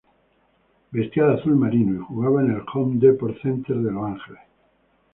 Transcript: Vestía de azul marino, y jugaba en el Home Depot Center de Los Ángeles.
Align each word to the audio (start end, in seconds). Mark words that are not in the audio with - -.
Vestía 0.89 1.25
de 1.27 1.33
azul 1.35 1.55
marino, 1.55 1.93
y 1.93 2.03
jugaba 2.03 2.41
en 2.41 2.49
el 2.55 2.63
Home 2.73 2.95
Depot 2.99 3.39
Center 3.43 3.75
de 3.77 3.91
Los 3.91 4.03
Ángeles. 4.03 4.39